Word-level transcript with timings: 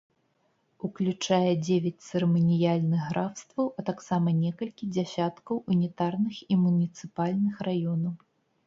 Уключае 0.87 1.51
дзевяць 1.65 2.05
цырыманіяльных 2.07 3.01
графстваў, 3.11 3.69
а 3.69 3.87
таксама 3.91 4.27
некалькі 4.43 4.91
дзясяткаў 4.97 5.63
унітарных 5.75 6.45
і 6.51 6.61
муніцыпальных 6.65 7.65
раёнаў. 7.71 8.13